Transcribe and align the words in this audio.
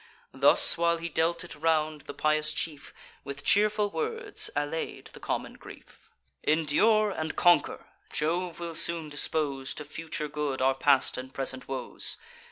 Thus 0.33 0.79
while 0.79 0.97
he 0.97 1.09
dealt 1.09 1.43
it 1.43 1.53
round, 1.53 2.01
the 2.07 2.13
pious 2.15 2.51
chief 2.53 2.91
With 3.23 3.43
cheerful 3.43 3.91
words 3.91 4.49
allay'd 4.55 5.11
the 5.13 5.19
common 5.19 5.53
grief: 5.53 6.09
"Endure, 6.43 7.11
and 7.11 7.35
conquer! 7.35 7.85
Jove 8.11 8.59
will 8.59 8.73
soon 8.73 9.09
dispose 9.09 9.75
To 9.75 9.85
future 9.85 10.27
good 10.27 10.59
our 10.59 10.73
past 10.73 11.19
and 11.19 11.31
present 11.31 11.67
woes. 11.67 12.17